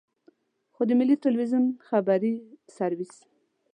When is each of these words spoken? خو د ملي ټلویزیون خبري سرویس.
خو 0.75 0.81
د 0.89 0.91
ملي 0.99 1.15
ټلویزیون 1.23 1.65
خبري 1.87 2.33
سرویس. 2.75 3.13